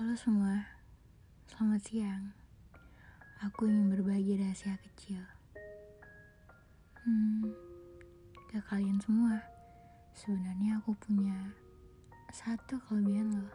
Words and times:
Halo 0.00 0.16
semua, 0.16 0.64
selamat 1.44 1.82
siang. 1.84 2.32
Aku 3.44 3.68
ingin 3.68 3.92
berbagi 3.92 4.40
rahasia 4.40 4.80
kecil. 4.80 5.20
Hmm, 7.04 7.52
ke 8.48 8.64
kalian 8.64 8.96
semua, 9.04 9.44
sebenarnya 10.16 10.80
aku 10.80 10.96
punya 11.04 11.36
satu 12.32 12.80
kelebihan 12.88 13.44
loh, 13.44 13.52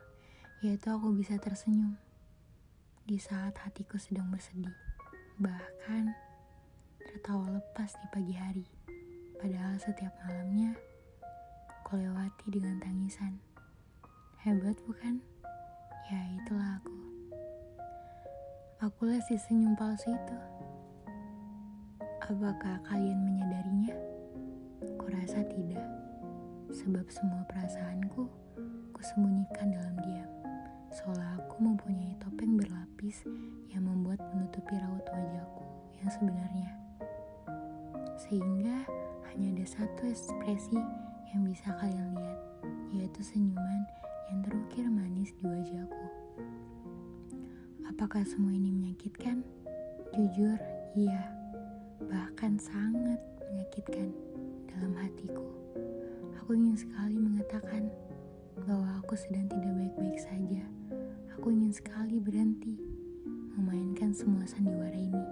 yaitu 0.61 0.85
aku 0.93 1.17
bisa 1.17 1.33
tersenyum 1.41 1.97
di 3.09 3.17
saat 3.17 3.57
hatiku 3.65 3.97
sedang 3.97 4.29
bersedih. 4.29 4.69
Bahkan 5.41 6.13
tertawa 7.09 7.57
lepas 7.57 7.89
di 7.89 8.07
pagi 8.13 8.37
hari. 8.37 8.69
Padahal 9.41 9.81
setiap 9.81 10.13
malamnya 10.21 10.77
aku 11.81 11.97
lewati 11.97 12.53
dengan 12.53 12.77
tangisan. 12.77 13.41
Hebat 14.45 14.77
bukan? 14.85 15.33
Ya 16.05 16.21
itulah 16.37 16.77
aku. 16.77 16.93
Akulah 18.77 19.17
si 19.25 19.41
senyum 19.41 19.73
palsu 19.73 20.13
itu. 20.13 20.37
Apakah 22.21 22.77
kalian 22.85 23.25
menyadarinya? 23.25 23.89
Kurasa 25.01 25.41
tidak. 25.49 25.81
Sebab 26.69 27.09
semua 27.09 27.41
perasaanku 27.49 28.21
kusembunyikan 28.93 29.73
dalam 29.73 29.97
diam. 30.05 30.29
Seolah 30.93 31.41
aku 31.41 31.73
mempunyai 31.73 32.13
topeng 32.21 32.53
berlapis 32.53 33.25
yang 33.73 33.89
membuat 33.89 34.21
menutupi 34.29 34.77
raut 34.77 35.09
wajahku 35.09 35.65
yang 35.97 36.09
sebenarnya. 36.13 36.69
Sehingga 38.21 38.85
hanya 39.33 39.47
ada 39.57 39.65
satu 39.65 40.05
ekspresi 40.05 40.77
yang 41.33 41.49
bisa 41.49 41.73
kalian 41.81 42.13
lihat, 42.13 42.39
yaitu 42.93 43.25
senyuman 43.25 43.89
yang 44.31 44.39
terukir 44.45 44.85
manis 44.89 45.33
di 45.37 45.45
wajahku. 45.45 46.05
Apakah 47.85 48.25
semua 48.25 48.51
ini 48.51 48.73
menyakitkan? 48.73 49.45
Jujur, 50.15 50.57
iya 50.95 51.35
bahkan 52.03 52.59
sangat 52.59 53.19
menyakitkan 53.47 54.11
dalam 54.67 54.93
hatiku. 54.99 55.47
Aku 56.41 56.53
ingin 56.53 56.75
sekali 56.75 57.15
mengatakan 57.15 57.87
bahwa 58.67 58.99
aku 58.99 59.15
sedang 59.15 59.47
tidak 59.47 59.71
baik-baik 59.73 60.19
saja. 60.19 60.63
Aku 61.37 61.51
ingin 61.51 61.71
sekali 61.71 62.19
berhenti 62.19 62.75
memainkan 63.55 64.11
semua 64.11 64.43
sandiwara 64.43 64.95
ini 64.95 65.23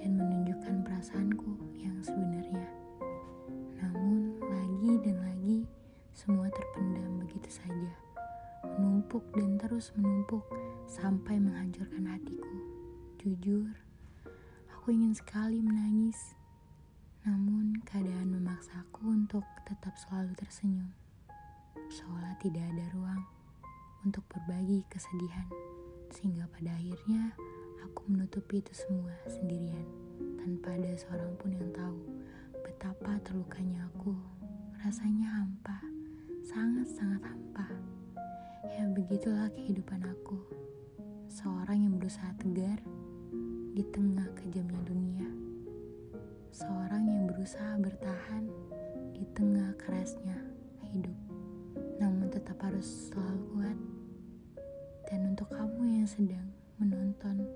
dan 0.00 0.16
menunjukkan 0.16 0.88
perasaanku 0.88 1.52
yang 1.78 1.96
sebenarnya. 2.00 2.68
Namun 3.78 4.40
lagi 4.42 4.92
dan 5.04 5.16
lagi 5.20 5.58
semua 6.16 6.48
terpendam 6.50 7.20
begitu 7.20 7.48
saja. 7.52 8.07
Menumpuk 9.08 9.40
dan 9.40 9.56
terus 9.56 9.88
menumpuk 9.96 10.44
sampai 10.84 11.40
menghancurkan 11.40 12.12
hatiku. 12.12 12.44
Jujur, 13.16 13.72
Aku 14.76 14.92
ingin 14.92 15.16
sekali 15.16 15.64
menangis, 15.64 16.36
namun 17.24 17.80
keadaan 17.88 18.36
memaksaku 18.36 19.08
untuk 19.08 19.48
tetap 19.64 19.96
selalu 19.96 20.36
tersenyum, 20.36 20.92
seolah 21.88 22.36
tidak 22.44 22.60
ada 22.68 22.84
ruang 22.92 23.24
untuk 24.04 24.28
berbagi 24.28 24.84
kesedihan, 24.92 25.48
sehingga 26.12 26.44
pada 26.52 26.76
akhirnya 26.76 27.32
aku 27.88 28.12
menutupi 28.12 28.60
itu 28.60 28.76
semua 28.76 29.16
sendirian, 29.24 29.88
tanpa 30.36 30.76
ada 30.76 30.92
seorang 31.00 31.32
pun 31.40 31.56
yang 31.56 31.72
tahu 31.72 31.96
betapa 32.60 33.16
terlukanya 33.24 33.88
aku. 33.88 34.12
Rasanya 34.84 35.32
hampa, 35.32 35.80
begitulah 38.98 39.46
kehidupan 39.54 40.02
aku, 40.10 40.42
seorang 41.30 41.86
yang 41.86 41.94
berusaha 42.02 42.34
tegar 42.34 42.82
di 43.70 43.86
tengah 43.94 44.26
kejamnya 44.34 44.82
dunia. 44.90 45.28
Seorang 46.50 47.06
yang 47.06 47.30
berusaha 47.30 47.78
bertahan 47.78 48.50
di 49.14 49.22
tengah 49.38 49.70
kerasnya 49.78 50.34
hidup, 50.90 51.14
namun 52.02 52.26
tetap 52.26 52.58
harus 52.58 53.06
selalu 53.06 53.38
kuat. 53.54 53.78
Dan 55.06 55.30
untuk 55.30 55.46
kamu 55.54 56.02
yang 56.02 56.08
sedang 56.10 56.50
menonton 56.82 57.46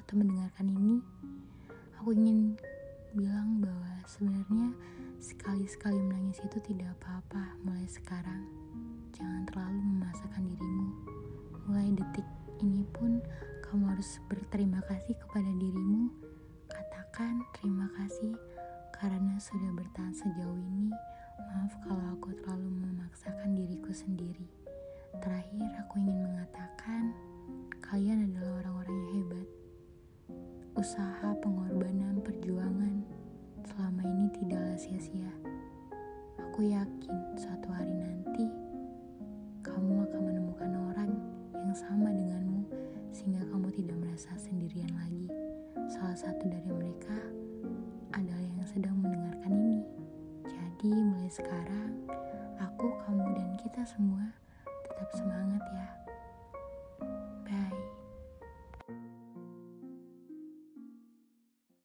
atau 0.00 0.14
mendengarkan 0.16 0.72
ini, 0.72 1.04
aku 2.00 2.16
ingin 2.16 2.56
bilang 3.12 3.60
bahwa 3.60 4.00
sebenarnya 4.08 4.72
sekali-sekali 5.18 5.98
menangis 5.98 6.38
itu 6.46 6.62
tidak 6.62 6.94
apa-apa 6.98 7.58
mulai 7.66 7.86
sekarang. 7.90 8.46
Jangan 9.18 9.42
terlalu 9.50 9.80
memaksakan 9.82 10.46
dirimu. 10.46 10.88
Mulai 11.66 11.90
detik 11.98 12.28
ini 12.62 12.86
pun 12.94 13.18
kamu 13.66 13.84
harus 13.90 14.22
berterima 14.30 14.78
kasih 14.86 15.18
kepada 15.18 15.50
dirimu. 15.58 16.06
Katakan 16.70 17.42
terima 17.58 17.90
kasih 17.98 18.38
karena 18.94 19.34
sudah 19.42 19.74
bertahan 19.74 20.14
sejauh 20.14 20.58
ini. 20.58 20.94
Maaf 21.50 21.74
kalau 21.82 22.14
aku 22.14 22.30
terlalu 22.38 22.70
memaksakan 22.78 23.58
diriku 23.58 23.90
sendiri. 23.90 24.46
Terakhir, 25.18 25.66
aku 25.82 25.98
ingin 25.98 26.30
mengatakan 26.30 27.10
kalian 27.82 28.30
adalah 28.30 28.62
orang-orang 28.62 28.94
yang 28.94 29.10
hebat. 29.18 29.48
Usaha, 30.78 31.34
pengorbanan, 31.42 32.22
perjuangan 32.22 33.17
selama 33.68 34.00
ini 34.08 34.26
tidaklah 34.32 34.76
sia-sia. 34.80 35.32
Aku 36.40 36.64
yakin 36.64 37.16
suatu 37.36 37.68
hari 37.68 37.92
nanti 37.92 38.48
kamu 39.60 40.08
akan 40.08 40.20
menemukan 40.24 40.72
orang 40.88 41.10
yang 41.52 41.76
sama 41.76 42.08
denganmu 42.08 42.64
sehingga 43.12 43.44
kamu 43.52 43.68
tidak 43.76 43.96
merasa 44.00 44.32
sendirian 44.40 44.88
lagi. 44.96 45.28
Salah 45.92 46.16
satu 46.16 46.48
dari 46.48 46.70
mereka 46.72 47.16
adalah 48.16 48.48
yang 48.56 48.68
sedang 48.68 48.96
mendengarkan 48.98 49.52
ini. 49.52 49.80
Jadi, 50.48 50.90
mulai 50.94 51.30
sekarang, 51.30 51.92
aku, 52.56 52.88
kamu, 53.04 53.24
dan 53.36 53.50
kita 53.60 53.82
semua 53.84 54.32
tetap 54.88 55.08
semangat 55.12 55.62
ya. 55.74 55.87